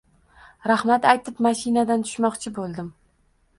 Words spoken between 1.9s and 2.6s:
tushmoqchi